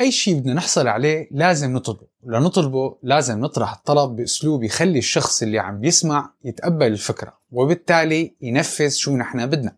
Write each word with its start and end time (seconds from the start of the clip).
أي 0.00 0.12
شيء 0.12 0.38
بدنا 0.38 0.54
نحصل 0.54 0.88
عليه 0.88 1.28
لازم 1.30 1.72
نطلبه. 1.72 2.06
ولنطلبه 2.22 2.98
لازم 3.02 3.40
نطرح 3.40 3.72
الطلب 3.72 4.16
بأسلوب 4.16 4.62
يخلي 4.62 4.98
الشخص 4.98 5.42
اللي 5.42 5.58
عم 5.58 5.80
بيسمع 5.80 6.30
يتقبل 6.44 6.86
الفكرة 6.86 7.38
وبالتالي 7.52 8.36
ينفذ 8.40 8.90
شو 8.90 9.16
نحن 9.16 9.46
بدنا. 9.46 9.76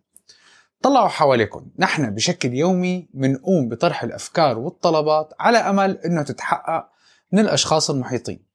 طلعوا 0.81 1.07
حواليكم. 1.07 1.67
نحن 1.79 2.09
بشكل 2.09 2.53
يومي 2.53 3.07
بنقوم 3.13 3.69
بطرح 3.69 4.03
الأفكار 4.03 4.57
والطلبات 4.57 5.33
على 5.39 5.57
أمل 5.57 5.97
أنه 5.97 6.23
تتحقق 6.23 6.89
من 7.31 7.39
الأشخاص 7.39 7.89
المحيطين. 7.89 8.45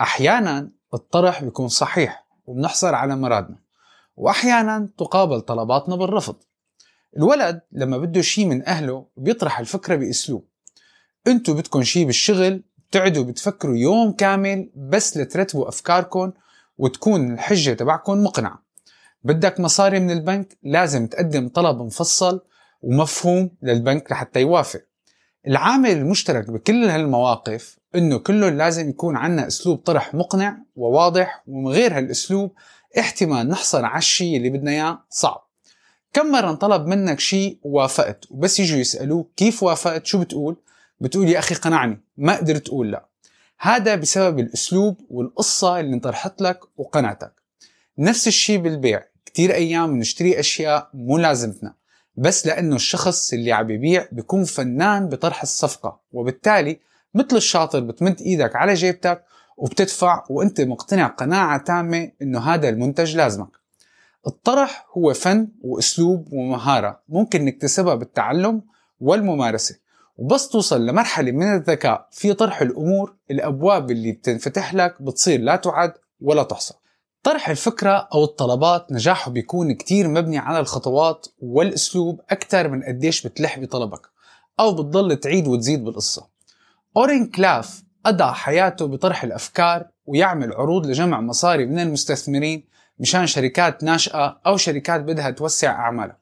أحيانا 0.00 0.70
الطرح 0.94 1.44
بيكون 1.44 1.68
صحيح 1.68 2.26
وبنحصل 2.46 2.94
على 2.94 3.16
مرادنا 3.16 3.58
وأحيانا 4.16 4.88
تقابل 4.98 5.40
طلباتنا 5.40 5.96
بالرفض. 5.96 6.36
الولد 7.16 7.60
لما 7.72 7.98
بده 7.98 8.20
شيء 8.20 8.46
من 8.46 8.68
أهله 8.68 9.06
بيطرح 9.16 9.58
الفكرة 9.58 9.96
بأسلوب. 9.96 10.49
أنتوا 11.26 11.54
بدكم 11.54 11.82
شيء 11.82 12.06
بالشغل 12.06 12.62
بتقعدوا 12.90 13.24
بتفكروا 13.24 13.76
يوم 13.76 14.12
كامل 14.12 14.70
بس 14.76 15.16
لترتبوا 15.16 15.68
أفكاركم 15.68 16.32
وتكون 16.78 17.32
الحجة 17.32 17.72
تبعكم 17.72 18.24
مقنعة. 18.24 18.62
بدك 19.24 19.60
مصاري 19.60 20.00
من 20.00 20.10
البنك 20.10 20.58
لازم 20.62 21.06
تقدم 21.06 21.48
طلب 21.48 21.82
مفصل 21.82 22.40
ومفهوم 22.82 23.50
للبنك 23.62 24.12
لحتى 24.12 24.40
يوافق. 24.40 24.80
العامل 25.46 25.90
المشترك 25.90 26.50
بكل 26.50 26.84
هالمواقف 26.84 27.78
إنه 27.94 28.18
كله 28.18 28.48
لازم 28.48 28.88
يكون 28.88 29.16
عنا 29.16 29.46
أسلوب 29.46 29.78
طرح 29.78 30.14
مقنع 30.14 30.58
وواضح 30.76 31.42
ومن 31.46 31.68
غير 31.72 31.98
هالأسلوب 31.98 32.52
احتمال 32.98 33.48
نحصل 33.48 33.84
على 33.84 33.98
الشيء 33.98 34.36
اللي 34.36 34.50
بدنا 34.50 34.70
إياه 34.70 35.04
صعب. 35.10 35.46
كم 36.12 36.26
مرة 36.26 36.50
انطلب 36.50 36.86
منك 36.86 37.20
شيء 37.20 37.58
ووافقت 37.62 38.24
وبس 38.30 38.60
يجوا 38.60 38.78
يسألوك 38.78 39.30
كيف 39.36 39.62
وافقت 39.62 40.06
شو 40.06 40.18
بتقول؟ 40.18 40.56
بتقول 41.00 41.28
يا 41.28 41.38
أخي 41.38 41.54
قنعني 41.54 42.00
ما 42.16 42.36
قدرت 42.36 42.66
تقول 42.66 42.90
لا. 42.90 43.06
هذا 43.58 43.94
بسبب 43.94 44.38
الأسلوب 44.38 45.00
والقصة 45.10 45.80
اللي 45.80 45.94
انطرحت 45.94 46.42
لك 46.42 46.60
وقنعتك. 46.76 47.32
نفس 47.98 48.28
الشيء 48.28 48.58
بالبيع. 48.58 49.04
كتير 49.26 49.54
أيام 49.54 49.94
بنشتري 49.94 50.40
أشياء 50.40 50.90
مو 50.94 51.18
لازمتنا. 51.18 51.74
بس 52.16 52.46
لأنه 52.46 52.76
الشخص 52.76 53.32
اللي 53.32 53.52
عم 53.52 53.70
يبيع 53.70 54.06
بيكون 54.12 54.44
فنان 54.44 55.08
بطرح 55.08 55.42
الصفقة. 55.42 56.00
وبالتالي 56.12 56.80
مثل 57.14 57.36
الشاطر 57.36 57.80
بتمد 57.80 58.20
إيدك 58.20 58.56
على 58.56 58.74
جيبتك 58.74 59.24
وبتدفع 59.56 60.24
وأنت 60.30 60.60
مقتنع 60.60 61.06
قناعة 61.06 61.64
تامة 61.64 62.10
إنه 62.22 62.38
هذا 62.38 62.68
المنتج 62.68 63.16
لازمك. 63.16 63.48
الطرح 64.26 64.86
هو 64.92 65.14
فن 65.14 65.48
وأسلوب 65.62 66.32
ومهارة. 66.32 67.00
ممكن 67.08 67.44
نكتسبها 67.44 67.94
بالتعلم 67.94 68.62
والممارسة. 69.00 69.76
وبس 70.20 70.48
توصل 70.48 70.86
لمرحلة 70.86 71.32
من 71.32 71.54
الذكاء. 71.54 72.08
في 72.10 72.32
طرح 72.32 72.60
الأمور 72.62 73.16
الأبواب 73.30 73.90
اللي 73.90 74.12
بتنفتح 74.12 74.74
لك 74.74 75.02
بتصير 75.02 75.40
لا 75.40 75.56
تعد 75.56 75.92
ولا 76.20 76.42
تحصى. 76.42 76.74
طرح 77.22 77.48
الفكرة 77.48 78.08
أو 78.14 78.24
الطلبات 78.24 78.92
نجاحه 78.92 79.30
بيكون 79.30 79.72
كتير 79.72 80.08
مبني 80.08 80.38
على 80.38 80.60
الخطوات 80.60 81.26
والأسلوب 81.38 82.20
أكثر 82.30 82.68
من 82.68 82.82
قديش 82.82 83.26
بتلح 83.26 83.58
بطلبك 83.58 84.00
أو 84.60 84.72
بتضل 84.72 85.16
تعيد 85.16 85.46
وتزيد 85.48 85.84
بالقصة. 85.84 86.26
أورين 86.96 87.26
كلاف 87.26 87.82
قضى 88.06 88.32
حياته 88.32 88.86
بطرح 88.86 89.24
الأفكار 89.24 89.86
ويعمل 90.06 90.52
عروض 90.52 90.86
لجمع 90.86 91.20
مصاري 91.20 91.66
من 91.66 91.78
المستثمرين 91.78 92.64
مشان 92.98 93.26
شركات 93.26 93.82
ناشئة 93.84 94.40
أو 94.46 94.56
شركات 94.56 95.00
بدها 95.00 95.30
توسع 95.30 95.70
أعمالها. 95.70 96.19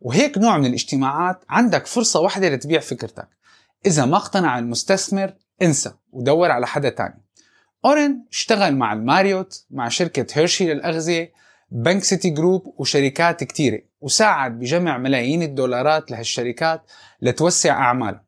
وهيك 0.00 0.38
نوع 0.38 0.58
من 0.58 0.66
الاجتماعات 0.66 1.44
عندك 1.48 1.86
فرصة 1.86 2.20
واحدة 2.20 2.48
لتبيع 2.48 2.80
فكرتك. 2.80 3.28
إذا 3.86 4.04
ما 4.04 4.16
اقتنع 4.16 4.58
المستثمر 4.58 5.34
انسى 5.62 5.92
ودور 6.12 6.50
على 6.50 6.66
حدا 6.66 6.88
تاني. 6.88 7.24
أورين 7.84 8.24
اشتغل 8.30 8.76
مع 8.76 8.92
الماريوت 8.92 9.64
مع 9.70 9.88
شركة 9.88 10.26
هيرشي 10.38 10.74
للأغذية 10.74 11.32
بنك 11.70 12.04
سيتي 12.04 12.30
جروب 12.30 12.74
وشركات 12.76 13.44
كتيرة 13.44 13.80
وساعد 14.00 14.58
بجمع 14.58 14.98
ملايين 14.98 15.42
الدولارات 15.42 16.10
لهالشركات 16.10 16.82
لتوسع 17.22 17.72
أعمالها 17.72 18.24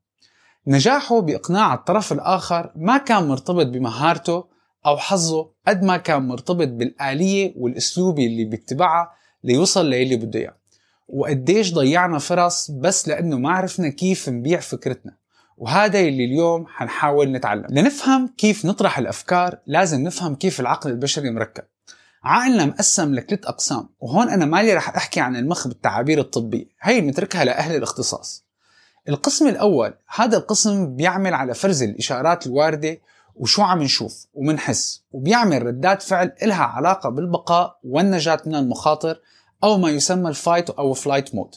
نجاحه 0.66 1.21
بإقناع 1.21 1.75
الطرف 1.75 2.12
الآخر 2.12 2.72
ما 2.77 2.98
كان 2.98 3.28
مرتبط 3.28 3.66
بمهارته 3.66 4.44
أو 4.87 4.97
حظه 4.97 5.50
قد 5.69 5.83
ما 5.83 5.97
كان 5.97 6.28
مرتبط 6.28 6.69
بالآلية 6.69 7.54
والأسلوب 7.56 8.19
اللي 8.19 8.44
بيتبعها 8.44 9.12
ليوصل 9.44 9.87
للي 9.87 10.16
بده 10.16 10.41
إياه. 10.41 10.56
وقديش 11.08 11.74
ضيعنا 11.74 12.18
فرص 12.18 12.70
بس 12.70 13.08
لأنه 13.08 13.38
ما 13.38 13.50
عرفنا 13.50 13.88
كيف 13.88 14.28
نبيع 14.28 14.60
فكرتنا. 14.60 15.16
وهذا 15.56 16.00
اللي 16.00 16.24
اليوم 16.24 16.66
حنحاول 16.66 17.32
نتعلم. 17.32 17.66
لنفهم 17.70 18.28
كيف 18.38 18.64
نطرح 18.64 18.98
الأفكار 18.98 19.58
لازم 19.66 20.00
نفهم 20.00 20.34
كيف 20.34 20.60
العقل 20.60 20.90
البشري 20.90 21.30
مركب. 21.30 21.64
عقلنا 22.24 22.64
مقسم 22.64 23.14
لثلاث 23.14 23.46
أقسام 23.46 23.88
وهون 24.00 24.28
أنا 24.28 24.44
مالي 24.44 24.74
رح 24.74 24.96
أحكي 24.96 25.20
عن 25.20 25.36
المخ 25.36 25.68
بالتعابير 25.68 26.20
الطبية. 26.20 26.66
هي 26.80 27.00
بنتركها 27.00 27.44
لأهل 27.44 27.76
الاختصاص. 27.76 28.46
القسم 29.08 29.48
الأول 29.48 29.94
هذا 30.16 30.36
القسم 30.36 30.96
بيعمل 30.96 31.34
على 31.34 31.54
فرز 31.54 31.82
الإشارات 31.82 32.46
الواردة 32.46 32.98
وشو 33.36 33.62
عم 33.62 33.82
نشوف 33.82 34.26
ومنحس 34.34 35.02
وبيعمل 35.12 35.66
ردات 35.66 36.02
فعل 36.02 36.32
إلها 36.42 36.62
علاقة 36.62 37.10
بالبقاء 37.10 37.78
والنجاة 37.84 38.42
من 38.46 38.54
المخاطر 38.54 39.20
أو 39.64 39.78
ما 39.78 39.90
يسمى 39.90 40.28
ال 40.28 40.35
fight 40.35 40.70
or 40.70 40.92
flight 40.92 41.34
mode 41.34 41.54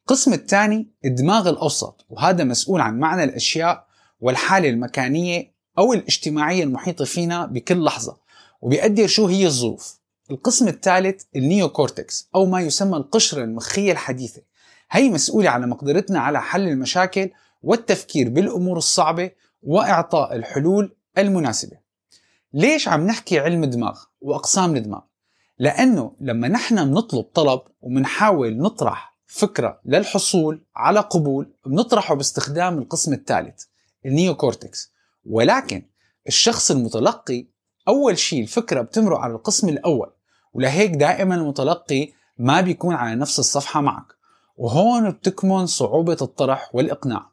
القسم 0.00 0.32
الثاني 0.32 0.88
الدماغ 1.04 1.48
الأوسط 1.48 2.06
وهذا 2.10 2.44
مسؤول 2.44 2.80
عن 2.80 2.98
معنى 2.98 3.24
الأشياء 3.24 3.86
والحالة 4.20 4.70
المكانية 4.70 5.54
أو 5.78 5.92
الاجتماعية 5.92 6.64
المحيطة 6.64 7.04
فينا 7.04 7.46
بكل 7.46 7.84
لحظة 7.84 8.16
وبيقدر 8.60 9.06
شو 9.06 9.26
هي 9.26 9.46
الظروف. 9.46 9.98
القسم 10.30 10.68
الثالث 10.68 11.22
ال 11.36 11.68
neocortex 11.68 12.28
أو 12.34 12.46
ما 12.46 12.60
يسمى 12.60 12.96
القشرة 12.96 13.44
المخية 13.44 13.92
الحديثة. 13.92 14.42
هي 14.90 15.10
مسؤولة 15.10 15.50
على 15.50 15.66
مقدرتنا 15.66 16.20
على 16.20 16.42
حل 16.42 16.68
المشاكل 16.68 17.30
والتفكير 17.62 18.28
بالأمور 18.28 18.76
الصعبة 18.76 19.30
وإعطاء 19.62 20.36
الحلول 20.36 20.96
المناسبة. 21.18 21.76
ليش 22.52 22.88
عم 22.88 23.06
نحكي 23.06 23.38
علم 23.38 23.64
دماغ 23.64 24.04
وأقسام 24.20 24.76
الدماغ؟ 24.76 25.00
لأنه 25.58 26.16
لما 26.20 26.48
نحن 26.48 26.90
بنطلب 26.90 27.22
طلب 27.22 27.60
ومنحاول 27.80 28.56
نطرح 28.56 29.18
فكرة 29.26 29.80
للحصول 29.84 30.64
على 30.76 31.00
قبول 31.00 31.52
بنطرحه 31.66 32.14
باستخدام 32.14 32.78
القسم 32.78 33.12
الثالث 33.12 33.64
النيو 34.06 34.34
كورتكس 34.34 34.92
ولكن 35.26 35.82
الشخص 36.26 36.70
المتلقي 36.70 37.46
أول 37.88 38.18
شيء 38.18 38.42
الفكرة 38.42 38.80
بتمرق 38.80 39.18
على 39.18 39.32
القسم 39.32 39.68
الأول 39.68 40.10
ولهيك 40.52 40.90
دائما 40.90 41.34
المتلقي 41.34 42.12
ما 42.38 42.60
بيكون 42.60 42.94
على 42.94 43.14
نفس 43.14 43.38
الصفحة 43.38 43.80
معك. 43.80 44.06
وهون 44.56 45.10
بتكمن 45.10 45.66
صعوبة 45.66 46.16
الطرح 46.22 46.74
والإقناع. 46.74 47.30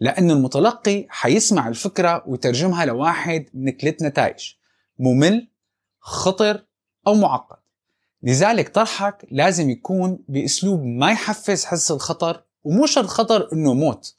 لأن 0.00 0.30
المتلقي 0.30 1.06
حيسمع 1.08 1.68
الفكرة 1.68 2.22
ويترجمها 2.26 2.84
لواحد 2.84 3.46
من 3.54 3.76
ثلاث 3.76 4.02
نتائج. 4.02 4.52
ممل 4.98 5.48
خطر 6.00 6.64
أو 7.06 7.14
معقد. 7.14 7.56
لذلك 8.26 8.68
طرحك 8.68 9.26
لازم 9.30 9.70
يكون 9.70 10.18
بأسلوب 10.28 10.84
ما 10.84 11.10
يحفز 11.10 11.64
حس 11.64 11.90
الخطر 11.90 12.42
ومو 12.64 12.86
شرط 12.86 13.06
خطر 13.06 13.48
إنه 13.52 13.74
موت 13.74 14.14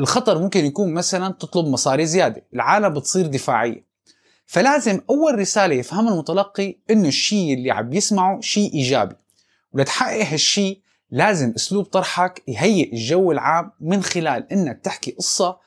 الخطر 0.00 0.38
ممكن 0.38 0.64
يكون 0.64 0.94
مثلا 0.94 1.32
تطلب 1.32 1.66
مصاري 1.66 2.06
زيادة 2.06 2.42
العالم 2.54 2.94
بتصير 2.94 3.26
دفاعية. 3.26 3.84
فلازم 4.46 5.00
أول 5.10 5.38
رسالة 5.38 5.74
يفهمها 5.74 6.12
المتلقي 6.12 6.76
إنه 6.90 7.08
الشيء 7.08 7.54
اللي 7.54 7.70
عم 7.70 7.92
يسمعه 7.92 8.40
شيء 8.40 8.74
إيجابي. 8.74 9.14
ولتحقق 9.72 10.26
هالشيء 10.26 10.80
لازم 11.10 11.52
أسلوب 11.56 11.84
طرحك 11.84 12.42
يهيئ 12.48 12.92
الجو 12.92 13.32
العام 13.32 13.72
من 13.80 14.02
خلال 14.02 14.52
إنك 14.52 14.80
تحكي 14.80 15.10
قصة 15.10 15.58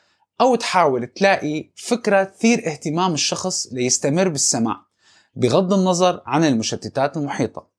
أو 0.42 0.56
تحاول 0.56 1.08
تلاقي 1.08 1.70
فكرة 1.76 2.24
تثير 2.24 2.68
اهتمام 2.68 3.14
الشخص 3.14 3.68
ليستمر 3.72 4.28
بالسماع 4.28 4.82
بغض 5.36 5.74
النظر 5.74 6.22
عن 6.26 6.44
المشتتات 6.46 7.18
المحيطة. 7.18 7.77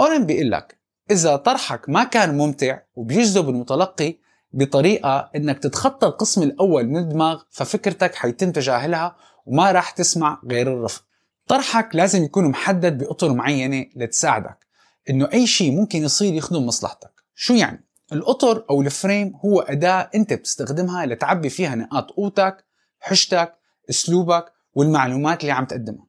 أورين 0.00 0.26
بيقول 0.26 0.50
لك 0.50 0.78
إذا 1.10 1.36
طرحك 1.36 1.88
ما 1.88 2.04
كان 2.04 2.38
ممتع 2.38 2.78
وبيجذب 2.94 3.48
المتلقي 3.48 4.18
بطريقة 4.52 5.30
إنك 5.36 5.58
تتخطى 5.58 6.06
القسم 6.06 6.42
الأول 6.42 6.86
من 6.86 6.96
الدماغ 6.96 7.42
ففكرتك 7.50 8.14
حيتم 8.14 8.52
تجاهلها 8.52 9.16
وما 9.46 9.72
راح 9.72 9.90
تسمع 9.90 10.40
غير 10.50 10.72
الرفض. 10.72 11.02
طرحك 11.46 11.96
لازم 11.96 12.24
يكون 12.24 12.48
محدد 12.48 12.98
بأطر 12.98 13.32
معينة 13.34 13.86
لتساعدك 13.96 14.66
إنه 15.10 15.28
أي 15.32 15.46
شيء 15.46 15.72
ممكن 15.72 16.02
يصير 16.02 16.34
يخدم 16.34 16.66
مصلحتك. 16.66 17.12
شو 17.34 17.54
يعني؟ 17.54 17.84
الأطر 18.12 18.64
أو 18.70 18.82
الفريم 18.82 19.32
هو 19.44 19.60
أداة 19.60 20.10
أنت 20.14 20.32
بتستخدمها 20.32 21.06
لتعبي 21.06 21.48
فيها 21.48 21.74
نقاط 21.74 22.10
قوتك 22.10 22.64
حجتك 23.00 23.54
أسلوبك 23.90 24.52
والمعلومات 24.74 25.40
اللي 25.40 25.52
عم 25.52 25.64
تقدمها. 25.64 26.06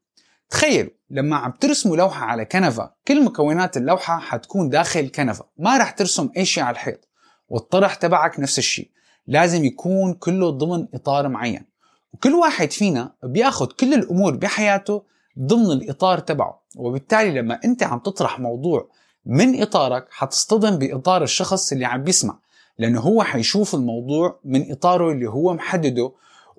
تخيلوا 0.49 0.91
لما 1.11 1.35
عم 1.35 1.51
ترسموا 1.51 1.97
لوحة 1.97 2.25
على 2.25 2.45
كنفة 2.45 2.91
كل 3.07 3.25
مكونات 3.25 3.77
اللوحة 3.77 4.19
حتكون 4.19 4.69
داخل 4.69 4.99
الكنفة 4.99 5.45
ما 5.57 5.77
رح 5.77 5.91
ترسم 5.91 6.29
أي 6.37 6.45
شيء 6.45 6.63
على 6.63 6.73
الحيط 6.73 7.07
والطرح 7.49 7.95
تبعك 7.95 8.39
نفس 8.39 8.59
الشيء. 8.59 8.89
لازم 9.27 9.65
يكون 9.65 10.13
كله 10.13 10.49
ضمن 10.49 10.87
إطار 10.93 11.27
معين. 11.27 11.65
وكل 12.13 12.33
واحد 12.33 12.71
فينا 12.71 13.13
بياخد 13.23 13.73
كل 13.73 13.93
الأمور 13.93 14.35
بحياته 14.35 15.03
ضمن 15.39 15.71
الإطار 15.71 16.19
تبعه. 16.19 16.61
وبالتالي 16.75 17.41
لما 17.41 17.59
أنت 17.65 17.83
عم 17.83 17.99
تطرح 17.99 18.39
موضوع 18.39 18.89
من 19.25 19.61
إطارك 19.61 20.07
حتصطدم 20.09 20.77
بإطار 20.77 21.23
الشخص 21.23 21.71
اللي 21.71 21.85
عم 21.85 22.03
بيسمع. 22.03 22.37
لأنه 22.77 22.99
هو 22.99 23.23
حيشوف 23.23 23.75
الموضوع 23.75 24.39
من 24.45 24.71
إطاره 24.71 25.11
اللي 25.11 25.29
هو 25.29 25.53
محدده 25.53 26.11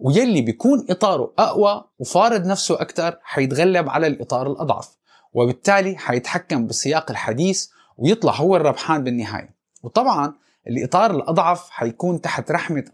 ويلي 0.02 0.42
بيكون 0.42 0.86
إطاره 0.90 1.32
أقوى 1.38 1.84
وفارض 1.98 2.46
نفسه 2.46 2.80
أكثر 2.80 3.18
حيتغلب 3.22 3.88
على 3.88 4.06
الإطار 4.06 4.52
الأضعف 4.52 4.88
وبالتالي 5.32 5.96
حيتحكم 5.96 6.66
بسياق 6.66 7.10
الحديث 7.10 7.66
ويطلع 7.96 8.32
هو 8.32 8.56
الربحان 8.56 9.04
بالنهاية. 9.04 9.54
وطبعا 9.82 10.34
الإطار 10.66 11.10
الأضعف 11.10 11.70
حيكون 11.70 12.20
تحت 12.20 12.50
رحمة 12.50 12.84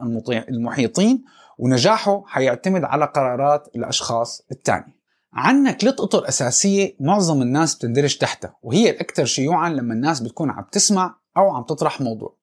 المحيطين 0.48 1.24
ونجاحه 1.58 2.24
حيعتمد 2.26 2.84
على 2.84 3.04
قرارات 3.04 3.68
الأشخاص 3.76 4.46
الثانية. 4.52 4.98
عنا 5.32 5.72
ثلاث 5.72 6.00
أطر 6.00 6.28
أساسية 6.28 6.96
معظم 7.00 7.42
الناس 7.42 7.74
بتندرج 7.74 8.18
تحتها 8.18 8.56
وهي 8.62 8.90
الأكثر 8.90 9.24
شيوعا 9.24 9.68
لما 9.68 9.94
الناس 9.94 10.20
بتكون 10.20 10.50
عم 10.50 10.64
تسمع 10.72 11.14
أو 11.36 11.50
عم 11.50 11.62
تطرح 11.62 12.00
موضوع. 12.00 12.36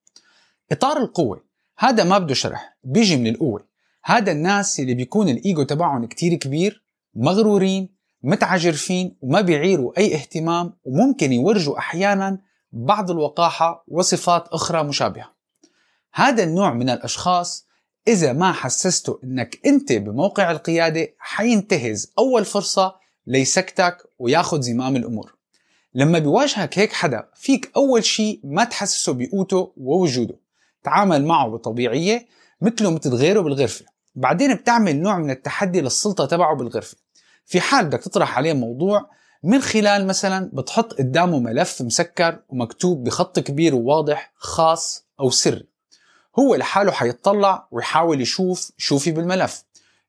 إطار 0.71 0.97
القوة 0.97 1.43
هذا 1.77 2.03
ما 2.03 2.17
بده 2.17 2.33
شرح 2.33 2.77
بيجي 2.83 3.17
من 3.17 3.27
القوة. 3.27 3.74
هذا 4.07 4.31
الناس 4.31 4.79
اللي 4.79 4.93
بيكون 4.93 5.29
الإيجو 5.29 5.63
تبعهم 5.63 6.05
كتير 6.05 6.33
كبير 6.33 6.83
مغرورين 7.15 7.95
متعجرفين 8.23 9.17
وما 9.21 9.41
بيعيروا 9.41 9.97
أي 9.97 10.15
اهتمام 10.15 10.73
وممكن 10.83 11.33
يورجوا 11.33 11.77
أحيانا 11.77 12.39
بعض 12.71 13.11
الوقاحة 13.11 13.83
وصفات 13.87 14.47
أخرى 14.47 14.83
مشابهة. 14.83 15.31
هذا 16.13 16.43
النوع 16.43 16.73
من 16.73 16.89
الأشخاص 16.89 17.67
إذا 18.07 18.33
ما 18.33 18.51
حسسته 18.51 19.19
إنك 19.23 19.59
أنت 19.65 19.93
بموقع 19.93 20.51
القيادة 20.51 21.13
حينتهز 21.19 22.13
أول 22.19 22.45
فرصة 22.45 22.95
ليسكتك 23.27 23.97
وياخد 24.19 24.61
زمام 24.61 24.95
الأمور. 24.95 25.35
لما 25.93 26.19
بيواجهك 26.19 26.79
هيك 26.79 26.93
حدا 26.93 27.29
فيك 27.35 27.71
أول 27.75 28.03
شيء 28.05 28.39
ما 28.43 28.63
تحسسه 28.63 29.13
بقوته 29.13 29.73
ووجوده. 29.77 30.39
تعامل 30.83 31.25
معه 31.25 31.47
بطبيعية 31.49 32.27
مثله 32.61 32.91
مثل 32.91 33.09
غيره 33.09 33.41
بالغرفة. 33.41 33.94
بعدين 34.15 34.55
بتعمل 34.55 34.95
نوع 34.95 35.17
من 35.17 35.29
التحدي 35.29 35.81
للسلطة 35.81 36.25
تبعه 36.25 36.55
بالغرفة. 36.55 36.97
في 37.45 37.61
حال 37.61 37.85
بدك 37.85 38.03
تطرح 38.03 38.37
عليه 38.37 38.53
موضوع 38.53 39.09
من 39.43 39.61
خلال 39.61 40.07
مثلا 40.07 40.51
بتحط 40.53 40.93
قدامه 40.93 41.39
ملف 41.39 41.81
مسكر 41.81 42.39
ومكتوب 42.49 43.03
بخط 43.03 43.39
كبير 43.39 43.75
وواضح 43.75 44.33
خاص 44.35 45.05
أو 45.19 45.29
سري. 45.29 45.67
هو 46.39 46.55
لحاله 46.55 46.91
حيطلع 46.91 47.67
ويحاول 47.71 48.21
يشوف 48.21 48.71
شو 48.77 48.97
في 48.97 49.11
بالملف. 49.11 49.63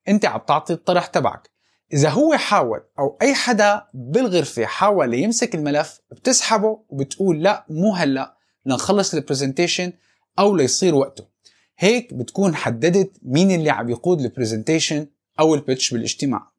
أنت 0.09 0.25
عم 0.25 0.41
تعطي 0.47 0.73
الطرح 0.73 1.07
تبعك. 1.07 1.51
إذا 1.93 2.09
هو 2.09 2.37
حاول 2.37 2.81
أو 2.99 3.19
أي 3.23 3.35
حدا 3.35 3.83
بالغرفة 3.95 4.67
حاول 4.67 5.15
يمسك 5.15 5.55
الملف 5.55 6.01
بتسحبه 6.11 6.81
وبتقول 6.89 7.43
لا 7.43 7.65
مو 7.69 7.95
هلأ 7.95 8.37
لنخلص 8.67 9.15
ال 9.15 9.21
presentation 9.21 9.93
أو 10.39 10.57
ليصير 10.57 10.95
وقته. 10.95 11.36
هيك 11.79 12.15
بتكون 12.15 12.55
حددت 12.55 13.13
مين 13.23 13.51
اللي 13.51 13.71
عم 13.71 13.91
يقود 13.91 14.21
ال 14.21 14.28
presentation 14.28 15.07
أو 15.41 15.55
البيتش 15.55 15.93
بالاجتماع. 15.93 16.51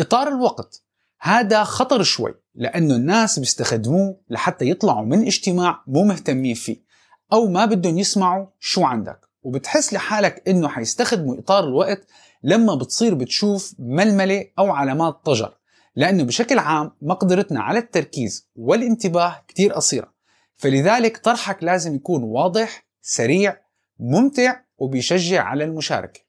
إطار 0.00 0.28
الوقت. 0.28 0.82
هذا 1.20 1.64
خطر 1.64 2.02
شوي 2.02 2.34
لأنه 2.54 2.96
الناس 2.96 3.38
بيستخدموه 3.38 4.16
لحتى 4.30 4.70
يطلعوا 4.70 5.06
من 5.06 5.26
اجتماع 5.26 5.82
مو 5.86 6.04
مهتمين 6.04 6.54
فيه 6.54 6.76
أو 7.32 7.46
ما 7.46 7.64
بدهم 7.64 7.98
يسمعوا 7.98 8.46
شو 8.60 8.84
عندك. 8.84 9.20
وبتحس 9.42 9.92
لحالك 9.92 10.48
إنه 10.48 10.68
حيستخدموا 10.68 11.38
إطار 11.38 11.64
الوقت 11.64 12.06
لما 12.42 12.74
بتصير 12.74 13.14
بتشوف 13.14 13.74
ململة 13.78 14.46
أو 14.58 14.70
علامات 14.70 15.20
طجر 15.24 15.54
لأنه 15.96 16.24
بشكل 16.24 16.58
عام 16.58 16.90
مقدرتنا 17.02 17.60
على 17.60 17.78
التركيز 17.78 18.48
والانتباه 18.56 19.42
كتير 19.48 19.72
قصيرة. 19.72 20.12
فلذلك 20.56 21.16
طرحك 21.16 21.64
لازم 21.64 21.94
يكون 21.94 22.22
واضح 22.22 22.86
سريع 23.02 23.56
ممتع 23.98 24.60
وبيشجع 24.78 25.42
على 25.42 25.64
المشاركة. 25.64 26.20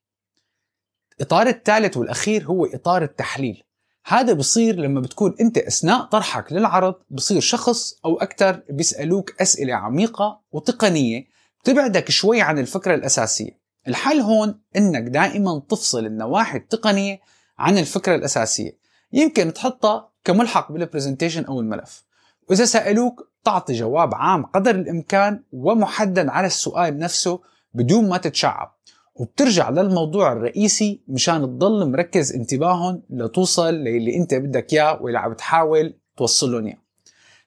الإطار 1.18 1.48
الثالث 1.48 1.98
والأخير 1.98 2.46
هو 2.46 2.66
إطار 2.66 3.04
التحليل. 3.04 3.64
هذا 4.06 4.34
بصير 4.34 4.76
لما 4.76 5.02
بتكون 5.02 5.36
أنت 5.42 5.58
أثناء 5.58 6.06
طرحك 6.06 6.54
للعرض 6.54 6.96
بصير 7.10 7.42
شخص 7.42 8.00
أو 8.06 8.18
أكثر 8.18 8.62
بيسألوك 8.70 9.42
أسئلة 9.42 9.74
عميقة 9.74 10.42
وتقنية 10.52 11.26
بتبعدك 11.62 12.10
شوي 12.12 12.42
عن 12.42 12.60
الفكرة 12.60 12.96
الأساسية. 12.96 13.60
الحل 13.88 14.20
هون 14.20 14.60
إنك 14.76 15.04
دائما 15.04 15.62
تفصل 15.70 16.06
النواحي 16.06 16.58
التقنية 16.58 17.20
عن 17.58 17.78
الفكرة 17.78 18.16
الأساسية. 18.16 18.78
يمكن 19.14 19.54
تحطها 19.54 20.10
كملحق 20.24 20.72
بالبرزنتيشن 20.72 21.46
أو 21.46 21.60
الملف. 21.60 22.04
وإذا 22.50 22.66
سألوك 22.66 23.30
تعطي 23.44 23.74
جواب 23.74 24.16
عام 24.16 24.46
قدر 24.46 24.76
الإمكان 24.76 25.44
ومحدد 25.52 26.28
على 26.28 26.48
السؤال 26.48 26.98
نفسه 26.98 27.42
بدون 27.74 28.10
ما 28.10 28.18
تتشعب. 28.18 28.76
وبترجع 29.16 29.70
للموضوع 29.70 30.32
الرئيسي 30.32 31.02
مشان 31.08 31.42
تضل 31.42 31.92
مركز 31.92 32.34
انتباههم 32.34 33.02
لتوصل 33.10 33.74
للي 33.74 34.16
انت 34.16 34.34
بدك 34.34 34.74
اياه 34.74 35.02
واللي 35.02 35.20
عم 35.20 35.34
تحاول 35.34 35.94
توصل 36.18 36.52
لهم 36.52 36.66
اياه. 36.66 36.78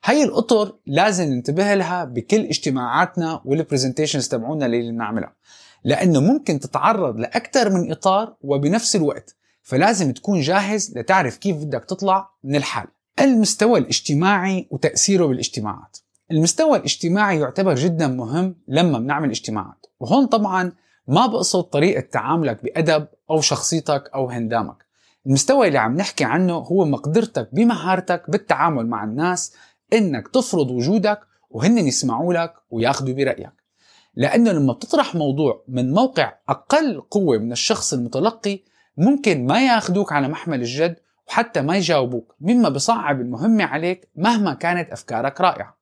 هاي 0.05 0.25
الأطر 0.25 0.77
لازم 0.87 1.25
ننتبه 1.25 1.75
لها 1.75 2.05
بكل 2.05 2.41
اجتماعاتنا 2.41 3.43
والبرزنتيشنز 3.45 4.29
تبعونا 4.29 4.67
اللي 4.67 4.93
بنعملها. 4.93 5.37
لأنه 5.85 6.21
ممكن 6.21 6.61
تتعرض 6.61 7.19
لاكثر 7.19 7.71
من 7.71 7.91
إطار 7.91 8.37
وبنفس 8.41 8.97
الوقت. 8.97 9.37
فلازم 9.63 10.13
تكون 10.13 10.41
جاهز 10.41 10.99
لتعرف 10.99 11.37
كيف 11.37 11.57
بدك 11.57 11.85
تطلع 11.85 12.31
من 12.45 12.57
الحال. 12.57 12.87
المستوى 13.21 13.79
الاجتماعي 13.79 14.69
وتأثيره 14.71 15.27
بالاجتماعات. 15.27 15.97
المستوى 16.31 16.79
الاجتماعي 16.79 17.41
يعتبر 17.41 17.75
جدا 17.75 18.07
مهم 18.07 18.57
لما 18.69 18.99
بنعمل 18.99 19.31
اجتماعات. 19.31 19.86
وهون 20.01 20.27
طبعا 20.27 20.73
ما 21.09 21.27
بقصد 21.27 21.63
طريقة 21.63 22.01
تعاملك 22.01 22.65
بأدب 22.65 23.07
أو 23.31 23.41
شخصيتك 23.41 24.11
أو 24.15 24.31
هندامك. 24.31 24.87
المستوى 25.27 25.69
اللي 25.69 25.79
عم 25.79 25.97
نحكي 25.97 26.25
عنه 26.25 26.55
هو 26.55 26.85
مقدرتك 26.85 27.49
بمهارتك 27.53 28.31
بالتعامل 28.31 28.87
مع 28.87 29.05
الناس 29.05 29.55
إنك 29.93 30.29
تفرض 30.29 30.71
وجودك 30.71 31.21
وهن 31.51 31.79
يسمعوا 31.79 32.35
لك 32.35 32.55
وياخذوا 32.71 33.15
برأيك. 33.15 33.53
لأنه 34.15 34.53
لما 34.53 34.73
بتطرح 34.73 35.15
موضوع 35.15 35.65
من 35.69 35.93
موقع 35.93 36.33
أقل 36.49 37.01
قوة 37.01 37.39
من 37.39 37.53
الشخص 37.53 37.93
المتلقي 37.93 38.61
ممكن 38.97 39.47
ما 39.47 39.67
ياخذوك 39.67 40.13
على 40.13 40.29
محمل 40.29 40.61
الجد 40.61 40.97
وحتى 41.29 41.63
ما 41.63 41.77
يجاوبوك 41.77 42.35
مما 42.41 42.69
بصعب 42.69 43.21
المهمة 43.21 43.65
عليك 43.65 44.09
مهما 44.17 44.55
كانت 44.55 44.91
أفكارك 44.91 45.41
رائعة. 45.41 45.76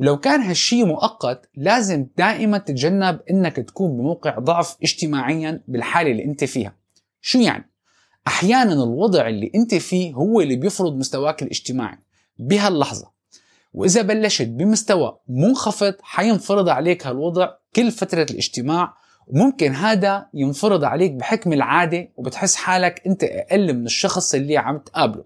ولو 0.00 0.16
كان 0.16 0.40
هالشي 0.40 0.84
مؤقت 0.84 1.48
لازم 1.56 2.06
دائما 2.16 2.58
تتجنب 2.58 3.20
إنك 3.30 3.56
تكون 3.56 3.96
بموقع 3.96 4.38
ضعف 4.38 4.76
اجتماعيا 4.82 5.62
بالحالة 5.68 6.10
اللي 6.10 6.24
أنت 6.24 6.44
فيها. 6.44 6.74
شو 7.20 7.38
يعني؟ 7.38 7.70
أحيانا 8.26 8.72
الوضع 8.72 9.28
اللي 9.28 9.50
أنت 9.54 9.74
فيه 9.74 10.14
هو 10.14 10.40
اللي 10.40 10.56
بيفرض 10.56 10.96
مستواك 10.96 11.42
الاجتماعي 11.42 11.98
بهاللحظة. 12.38 13.10
وإذا 13.74 14.02
بلشت 14.02 14.48
بمستوى 14.48 15.18
منخفض 15.28 15.94
حينفرض 16.02 16.68
عليك 16.68 17.06
هالوضع 17.06 17.50
كل 17.76 17.90
فترة 17.90 18.26
الاجتماع. 18.30 18.94
وممكن 19.26 19.74
هذا 19.74 20.26
ينفرض 20.34 20.84
عليك 20.84 21.12
بحكم 21.12 21.52
العادة 21.52 22.08
وبتحس 22.16 22.56
حالك 22.56 23.02
أنت 23.06 23.24
أقل 23.24 23.74
من 23.74 23.86
الشخص 23.86 24.34
اللي 24.34 24.56
عم 24.56 24.78
تقابله. 24.78 25.24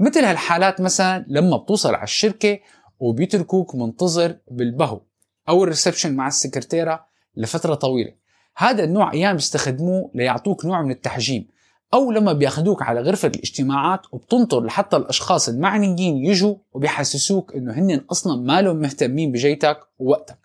مثل 0.00 0.24
هالحالات 0.24 0.80
مثلا 0.80 1.24
لما 1.28 1.56
بتوصل 1.56 1.94
على 1.94 2.04
الشركة 2.04 2.58
وبيتركوك 3.00 3.74
منتظر 3.74 4.36
بالبهو 4.50 5.00
أو 5.48 5.64
الريسبشن 5.64 6.16
مع 6.16 6.28
السكرتيرة 6.28 7.04
لفترة 7.36 7.74
طويلة. 7.74 8.12
هذا 8.56 8.84
النوع 8.84 9.12
أيام 9.12 9.36
بيستخدموه 9.36 10.10
ليعطوك 10.14 10.64
نوع 10.64 10.82
من 10.82 10.90
التحجيم 10.90 11.48
أو 11.94 12.12
لما 12.12 12.32
بياخذوك 12.32 12.82
على 12.82 13.00
غرفة 13.00 13.28
الاجتماعات 13.28 14.00
وبتنطر 14.12 14.64
لحتى 14.64 14.96
الأشخاص 14.96 15.48
المعنيين 15.48 16.16
يجوا 16.16 16.54
وبيحسسوك 16.72 17.54
إنه 17.54 17.72
هن 17.72 18.00
أصلا 18.10 18.42
ما 18.42 18.62
لهم 18.62 18.76
مهتمين 18.76 19.32
بجيتك 19.32 19.80
ووقتك. 19.98 20.38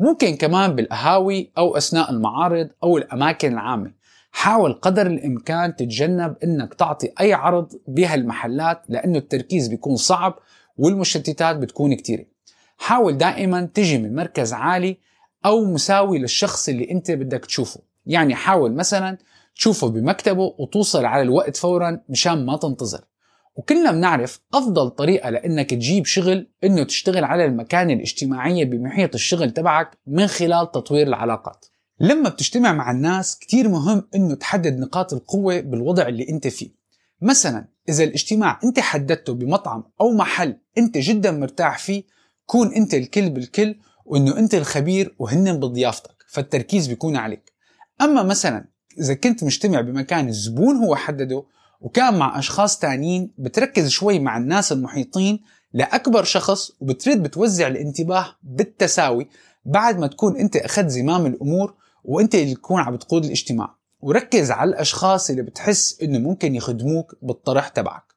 ممكن 0.00 0.36
كمان 0.36 0.74
بالقهاوي 0.74 1.50
أو 1.58 1.76
أثناء 1.76 2.10
المعارض 2.10 2.68
أو 2.82 2.98
الأماكن 2.98 3.52
العامة. 3.52 3.92
حاول 4.30 4.72
قدر 4.72 5.06
الإمكان 5.06 5.76
تتجنب 5.76 6.36
أنك 6.44 6.74
تعطي 6.74 7.12
أي 7.20 7.32
عرض 7.32 7.72
بهالمحلات 7.88 8.82
لأنه 8.88 9.18
التركيز 9.18 9.68
بيكون 9.68 9.96
صعب 9.96 10.38
والمشتتات 10.78 11.56
بتكون 11.56 11.94
كتيرة. 11.94 12.24
حاول 12.78 13.18
دائما 13.18 13.68
تجي 13.74 13.98
من 13.98 14.14
مركز 14.14 14.52
عالي 14.52 14.96
أو 15.46 15.64
مساوي 15.64 16.18
للشخص 16.18 16.68
اللي 16.68 16.90
أنت 16.90 17.10
بدك 17.10 17.44
تشوفه. 17.44 17.80
يعني 18.06 18.34
حاول 18.34 18.74
مثلا 18.74 19.18
تشوفه 19.54 19.88
بمكتبه 19.88 20.54
وتوصل 20.58 21.04
على 21.04 21.22
الوقت 21.22 21.56
فورا 21.56 22.00
مشان 22.08 22.46
ما 22.46 22.56
تنتظر. 22.56 23.04
وكلنا 23.56 23.92
بنعرف 23.92 24.40
أفضل 24.54 24.90
طريقة 24.90 25.30
لأنك 25.30 25.70
تجيب 25.70 26.06
شغل 26.06 26.50
إنه 26.64 26.82
تشتغل 26.82 27.24
على 27.24 27.44
المكانة 27.44 27.92
الاجتماعية 27.92 28.64
بمحيط 28.64 29.14
الشغل 29.14 29.50
تبعك 29.50 29.98
من 30.06 30.26
خلال 30.26 30.72
تطوير 30.72 31.06
العلاقات. 31.06 31.66
لما 32.00 32.28
بتجتمع 32.28 32.72
مع 32.72 32.90
الناس 32.90 33.38
كتير 33.38 33.68
مهم 33.68 34.08
إنه 34.14 34.34
تحدد 34.34 34.78
نقاط 34.78 35.12
القوة 35.12 35.60
بالوضع 35.60 36.08
اللي 36.08 36.28
أنت 36.28 36.48
فيه. 36.48 36.70
مثلا 37.22 37.68
إذا 37.88 38.04
الاجتماع 38.04 38.60
أنت 38.64 38.80
حددته 38.80 39.34
بمطعم 39.34 39.84
أو 40.00 40.12
محل 40.12 40.56
أنت 40.78 40.98
جدا 40.98 41.30
مرتاح 41.30 41.78
فيه 41.78 42.04
كون 42.46 42.74
أنت 42.74 42.94
الكل 42.94 43.30
بالكل 43.30 43.74
وإنه 44.04 44.38
أنت 44.38 44.54
الخبير 44.54 45.14
وهن 45.18 45.60
بضيافتك 45.60 46.24
فالتركيز 46.28 46.86
بيكون 46.86 47.16
عليك. 47.16 47.52
أما 48.00 48.22
مثلا 48.22 48.68
إذا 48.98 49.14
كنت 49.14 49.44
مجتمع 49.44 49.80
بمكان 49.80 50.28
الزبون 50.28 50.76
هو 50.76 50.96
حدده 50.96 51.44
وكان 51.80 52.18
مع 52.18 52.38
أشخاص 52.38 52.78
تانيين 52.78 53.34
بتركز 53.38 53.88
شوي 53.88 54.18
مع 54.18 54.36
الناس 54.36 54.72
المحيطين 54.72 55.40
لأكبر 55.72 56.24
شخص 56.24 56.72
وبتريد 56.80 57.22
بتوزع 57.22 57.68
الانتباه 57.68 58.36
بالتساوي 58.42 59.28
بعد 59.64 59.98
ما 59.98 60.06
تكون 60.06 60.36
أنت 60.36 60.56
أخذت 60.56 60.88
زمام 60.88 61.26
الأمور 61.26 61.74
وأنت 62.04 62.34
اللي 62.34 62.54
تكون 62.54 62.80
عم 62.80 62.94
بتقود 62.94 63.24
الاجتماع. 63.24 63.77
وركز 64.00 64.50
على 64.50 64.70
الأشخاص 64.70 65.30
اللي 65.30 65.42
بتحس 65.42 66.02
إنه 66.02 66.18
ممكن 66.18 66.54
يخدموك 66.54 67.14
بالطرح 67.22 67.68
تبعك. 67.68 68.14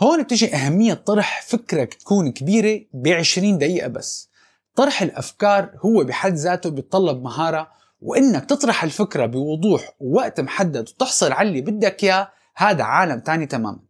هون 0.00 0.22
بتجي 0.22 0.54
أهمية 0.54 0.94
طرح 0.94 1.42
فكرة 1.42 1.84
تكون 1.84 2.32
كبيرة 2.32 2.80
ب 2.92 3.08
20 3.08 3.58
دقيقة 3.58 3.88
بس. 3.88 4.30
طرح 4.74 5.02
الأفكار 5.02 5.70
هو 5.84 6.04
بحد 6.04 6.34
ذاته 6.34 6.70
بيتطلب 6.70 7.22
مهارة 7.22 7.68
وإنك 8.00 8.44
تطرح 8.44 8.84
الفكرة 8.84 9.26
بوضوح 9.26 9.96
ووقت 10.00 10.40
محدد 10.40 10.88
وتحصل 10.88 11.32
على 11.32 11.48
اللي 11.48 11.60
بدك 11.60 12.04
إياه 12.04 12.28
هذا 12.56 12.82
عالم 12.82 13.20
تاني 13.20 13.46
تماما. 13.46 13.80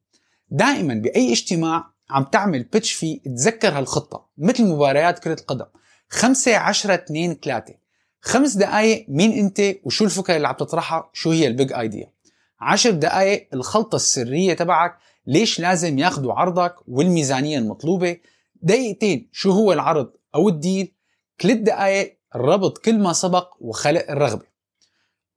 دائما 0.50 0.95
بأي 0.95 1.33
اجتماع 1.33 1.90
عم 2.11 2.25
تعمل 2.25 2.62
بيتش 2.62 2.92
فيه 2.92 3.23
تذكر 3.23 3.68
هالخطة 3.68 4.28
مثل 4.38 4.64
مباريات 4.64 5.18
كرة 5.18 5.40
القدم. 5.40 5.66
خمسة 6.09 6.57
عشرة 6.57 6.95
اثنين 6.95 7.38
ثلاثة. 7.45 7.75
خمس 8.21 8.57
دقايق 8.57 9.07
مين 9.09 9.33
انت 9.33 9.75
وشو 9.85 10.05
الفكرة 10.05 10.37
اللي 10.37 10.49
عم 10.49 10.55
تطرحها؟ 10.55 11.11
شو 11.13 11.31
هي 11.31 11.47
البيج 11.47 11.73
ايديا؟ 11.73 12.13
عشر 12.61 12.91
دقايق 12.91 13.49
الخلطة 13.55 13.97
السرية 13.97 14.55
تبعك 14.55 14.99
ليش 15.27 15.61
لازم 15.61 15.99
ياخذوا 15.99 16.33
عرضك 16.33 16.75
والميزانية 16.89 17.59
المطلوبة؟ 17.59 18.17
دقيقتين 18.63 19.29
شو 19.33 19.51
هو 19.51 19.73
العرض 19.73 20.13
أو 20.35 20.49
الديل؟ 20.49 20.95
ثلاث 21.43 21.57
دقايق 21.57 22.19
ربط 22.37 22.79
كل 22.79 22.99
ما 22.99 23.13
سبق 23.13 23.55
وخلق 23.61 24.11
الرغبة. 24.11 24.45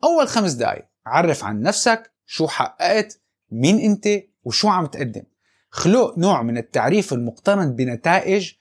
أول 0.04 0.28
خمس 0.28 0.52
دقايق 0.52 0.86
عرف 1.06 1.44
عن 1.44 1.62
نفسك 1.62 2.12
شو 2.26 2.48
حققت 2.48 3.22
مين 3.52 3.80
أنت 3.80 4.24
وشو 4.44 4.68
عم 4.68 4.86
تقدم. 4.86 5.24
خلق 5.70 6.18
نوع 6.18 6.42
من 6.42 6.58
التعريف 6.58 7.14
المقترن 7.14 7.76
بنتائج 7.76 8.52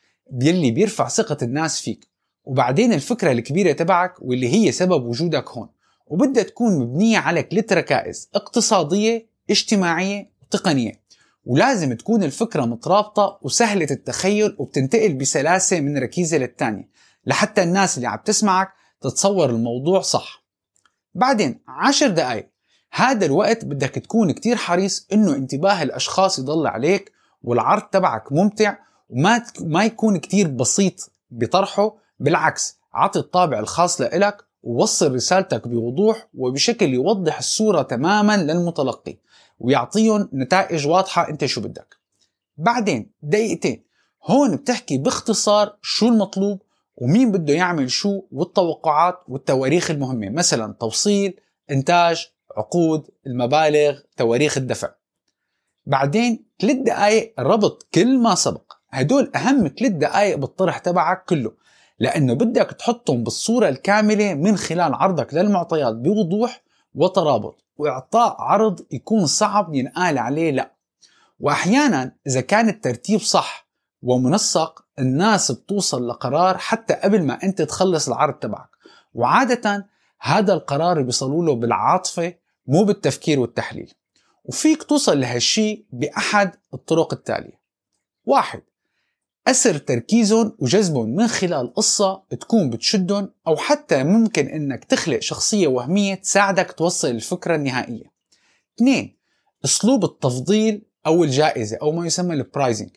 يلي 0.43 0.71
بيرفع 0.71 1.09
ثقة 1.09 1.37
الناس 1.43 1.81
فيك. 1.81 2.10
وبعدين 2.45 2.93
الفكرة 2.93 3.33
الكبيرة 3.33 3.73
تبعك 3.73 4.15
واللي 4.23 4.49
هي 4.55 4.73
سبب 4.73 5.05
وجودك 5.05 5.49
هون. 5.49 5.69
وبدها 6.07 6.43
تكون 6.43 6.79
مبنية 6.79 7.19
على 7.19 7.47
ثلاث 7.51 7.73
ركائز 7.73 8.29
اقتصادية 8.35 9.27
اجتماعية 9.51 10.31
وتقنية. 10.43 11.01
ولازم 11.45 11.93
تكون 11.93 12.23
الفكرة 12.23 12.65
مترابطة 12.65 13.39
وسهلة 13.43 13.87
التخيل 13.91 14.57
وبتنتقل 14.59 15.15
بسلاسة 15.15 15.81
من 15.81 15.99
ركيزة 15.99 16.39
للتانية 16.39 16.89
لحتى 17.27 17.63
الناس 17.63 17.97
اللي 17.97 18.09
عم 18.09 18.19
تسمعك 18.25 18.73
تتصور 19.01 19.51
الموضوع 19.51 20.01
صح. 20.01 20.45
بعدين 21.15 21.61
عشر 21.69 22.09
دقايق. 22.09 22.51
هذا 22.93 23.27
الوقت 23.27 23.65
بدك 23.65 23.91
تكون 23.91 24.31
كتير 24.31 24.57
حريص 24.57 25.07
إنه 25.13 25.35
انتباه 25.35 25.83
الأشخاص 25.83 26.39
يضل 26.39 26.67
عليك 26.67 27.13
والعرض 27.43 27.83
تبعك 27.83 28.33
ممتع 28.33 28.77
وما 29.09 29.45
ما 29.61 29.85
يكون 29.85 30.17
كتير 30.17 30.49
بسيط 30.49 31.11
بطرحه 31.31 31.97
بالعكس 32.21 32.79
عطي 32.95 33.19
الطابع 33.19 33.59
الخاص 33.59 34.01
لإلك 34.01 34.45
ووصل 34.63 35.15
رسالتك 35.15 35.69
بوضوح 35.69 36.29
وبشكل 36.35 36.95
يوضح 36.95 37.39
الصورة 37.39 37.83
تماما 37.83 38.37
للمتلقي 38.37 39.17
ويعطيهم 39.59 40.29
نتائج 40.33 40.87
واضحة 40.87 41.29
أنت 41.29 41.45
شو 41.45 41.61
بدك. 41.61 41.97
بعدين 42.57 43.11
دقيقتين 43.23 43.85
هون 44.25 44.57
بتحكي 44.57 44.99
باختصار 44.99 45.77
شو 45.83 46.09
المطلوب 46.09 46.63
ومين 46.97 47.33
بده 47.33 47.55
يعمل 47.55 47.91
شو 47.91 48.23
والتوقعات 48.33 49.19
والتواريخ 49.29 49.91
المهمة 49.91 50.29
مثلا 50.29 50.75
توصيل 50.81 51.41
إنتاج 51.71 52.27
عقود 52.57 53.07
المبالغ 53.27 53.99
تواريخ 54.17 54.57
الدفع. 54.57 54.91
بعدين 55.87 56.45
ثلاث 56.61 56.77
دقائق 56.77 57.35
ربط 57.39 57.89
كل 57.95 58.19
ما 58.19 58.35
سبق. 58.35 58.73
هدول 58.91 59.31
أهم 59.35 59.69
ثلاث 59.79 59.93
دقائق 59.93 60.37
بالطرح 60.37 60.79
تبعك 60.79 61.25
كله. 61.25 61.53
لأنه 62.01 62.35
بدك 62.35 62.77
تحطهم 62.79 63.25
بالصورة 63.25 63.69
الكاملة 63.69 64.35
من 64.35 64.57
خلال 64.57 64.95
عرضك 64.95 65.35
للمعطيات 65.35 65.95
بوضوح 65.95 66.63
وترابط 66.95 67.65
وإعطاء 67.77 68.37
عرض 68.39 68.81
يكون 68.91 69.27
صعب 69.27 69.75
ينقال 69.75 70.19
عليه 70.19 70.51
لا. 70.51 70.73
وأحيانا 71.41 72.13
إذا 72.27 72.41
كان 72.41 72.69
الترتيب 72.69 73.21
صح 73.21 73.67
ومنسق 74.03 74.85
الناس 74.99 75.53
بتوصل 75.53 76.09
لقرار 76.09 76.59
حتى 76.59 76.95
قبل 76.95 77.23
ما 77.23 77.39
أنت 77.43 77.63
تخلص 77.63 78.09
العرض 78.09 78.35
تبعك. 78.35 78.69
وعادة 79.15 79.87
هذا 80.21 80.53
القرار 80.53 81.03
بيصلوا 81.03 81.45
له 81.45 81.55
بالعاطفة 81.55 82.35
مو 82.67 82.85
بالتفكير 82.85 83.41
والتحليل. 83.41 83.95
وفيك 84.45 84.83
توصل 84.83 85.21
لهالشي 85.21 85.87
بأحد 85.93 86.57
الطرق 86.75 87.15
التالية. 87.15 87.61
واحد 88.27 88.63
أسر 89.49 89.79
تركيزهم 89.79 90.53
وجذبهم 90.59 91.15
من 91.15 91.27
خلال 91.27 91.75
قصة 91.75 92.23
تكون 92.31 92.71
بتشدهم 92.71 93.31
أو 93.47 93.57
حتى 93.57 94.05
ممكن 94.05 94.47
إنك 94.47 94.85
تخلق 94.85 95.19
شخصية 95.19 95.67
وهمية 95.67 96.15
تساعدك 96.15 96.73
توصل 96.73 97.09
الفكرة 97.09 97.55
النهائية. 97.55 98.05
اثنين 98.77 99.17
أسلوب 99.65 100.05
التفضيل 100.05 100.83
أو 101.07 101.25
الجائزة 101.25 101.79
أو 101.83 101.93
ما 101.93 102.07
يسمى 102.07 102.35
البرايزنج 102.35 102.91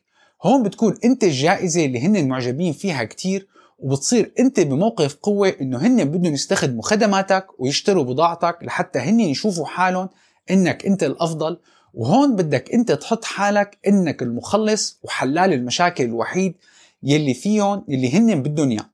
هون 0.44 0.64
بتكون 0.64 0.98
أنت 1.06 1.24
الجائزة 1.24 1.86
اللي 1.86 2.00
هن 2.00 2.28
معجبين 2.28 2.74
فيها 2.74 3.04
كتير 3.04 3.48
وبتصير 3.80 4.34
أنت 4.40 4.60
بموقف 4.60 5.16
قوة 5.16 5.56
إنه 5.62 5.78
هن 5.78 6.06
بدهم 6.06 6.34
يستخدموا 6.34 6.84
خدماتك 6.84 7.48
ويشتروا 7.60 8.04
بضاعتك 8.04 8.58
لحتى 8.62 9.00
هن 9.00 9.20
يشوفوا 9.20 9.66
حالهم 9.66 10.10
إنك 10.52 10.86
أنت 10.86 11.04
الأفضل 11.04 11.60
وهون 11.94 12.36
بدك 12.36 12.74
انت 12.74 12.92
تحط 12.92 13.26
حالك 13.26 13.78
انك 13.88 14.22
المخلص 14.22 15.00
وحلال 15.04 15.54
المشاكل 15.54 16.04
الوحيد 16.04 16.56
يلي 17.04 17.34
فيهم 17.34 17.86
يلي 17.88 18.18
هن 18.18 18.44
بدهم 18.44 18.70
اياه 18.70 18.90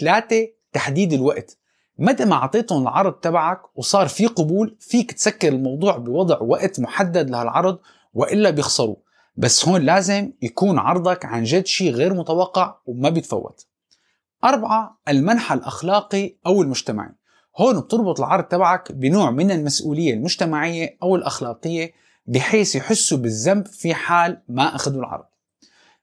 ثلاثة 0.00 0.48
تحديد 0.72 1.12
الوقت. 1.12 1.58
متى 1.98 2.24
ما 2.24 2.34
اعطيتهم 2.34 2.82
العرض 2.82 3.12
تبعك 3.12 3.60
وصار 3.74 4.08
في 4.08 4.26
قبول 4.26 4.76
فيك 4.80 5.12
تسكر 5.12 5.48
الموضوع 5.48 5.96
بوضع 5.96 6.38
وقت 6.40 6.80
محدد 6.80 7.30
لهالعرض 7.30 7.78
وإلا 8.14 8.50
بيخسروا. 8.50 8.96
بس 9.36 9.68
هون 9.68 9.82
لازم 9.82 10.32
يكون 10.42 10.78
عرضك 10.78 11.24
عن 11.24 11.44
جد 11.44 11.66
شيء 11.66 11.90
غير 11.90 12.14
متوقع 12.14 12.76
وما 12.86 13.08
بيتفوت. 13.08 13.66
أربعة 14.44 14.98
المنحى 15.08 15.54
الأخلاقي 15.54 16.34
أو 16.46 16.62
المجتمعي. 16.62 17.14
هون 17.56 17.80
بتربط 17.80 18.20
العرض 18.20 18.44
تبعك 18.44 18.92
بنوع 18.92 19.30
من 19.30 19.50
المسؤولية 19.50 20.14
المجتمعية 20.14 20.96
أو 21.02 21.16
الأخلاقية 21.16 21.92
بحيث 22.26 22.76
يحسوا 22.76 23.18
بالذنب 23.18 23.66
في 23.66 23.94
حال 23.94 24.42
ما 24.48 24.74
أخذوا 24.74 25.00
العرض. 25.00 25.24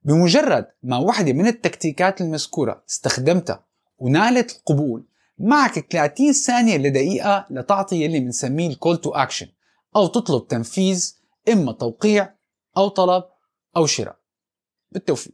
بمجرد 0.03 0.67
ما 0.83 0.97
واحدة 0.97 1.33
من 1.33 1.47
التكتيكات 1.47 2.21
المذكورة 2.21 2.83
استخدمتها 2.89 3.65
ونالت 3.97 4.51
القبول 4.51 5.05
معك 5.37 5.79
30 5.91 6.33
ثانية 6.33 6.77
لدقيقة 6.77 7.47
لتعطي 7.49 8.03
يلي 8.03 8.19
بنسميه 8.19 8.67
ال 8.67 8.73
call 8.73 8.97
to 8.97 9.09
action 9.09 9.47
أو 9.95 10.07
تطلب 10.07 10.47
تنفيذ 10.47 11.15
إما 11.49 11.71
توقيع 11.71 12.33
أو 12.77 12.87
طلب 12.87 13.23
أو 13.77 13.85
شراء. 13.85 14.19
بالتوفيق. 14.91 15.33